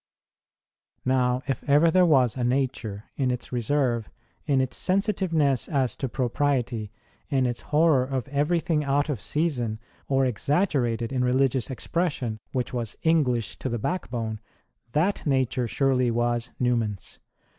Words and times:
Now, 1.05 1.43
if 1.47 1.63
ever 1.69 1.91
there 1.91 2.07
was 2.07 2.35
a 2.35 2.43
nature 2.43 3.11
in 3.17 3.29
its 3.29 3.51
reserve, 3.51 4.09
in 4.47 4.59
its 4.59 4.75
sensitiveness 4.75 5.69
as 5.69 5.95
to 5.97 6.09
propriety, 6.09 6.91
in 7.29 7.45
its 7.45 7.61
horror 7.69 8.03
of 8.03 8.27
everything 8.29 8.83
out 8.83 9.09
of 9.09 9.21
season 9.21 9.77
or 10.07 10.25
exaggerated 10.25 11.11
in 11.13 11.23
religious 11.23 11.69
expression 11.69 12.39
which 12.51 12.73
was 12.73 12.97
English 13.03 13.57
to 13.57 13.69
the 13.69 13.77
backbone, 13.77 14.39
that 14.93 15.23
nature 15.27 15.67
surely 15.67 16.09
was 16.09 16.49
Newman 16.59 16.93
s. 16.97 17.19